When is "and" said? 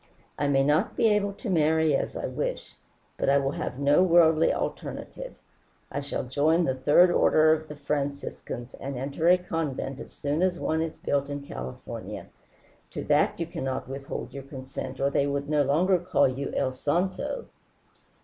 8.79-8.97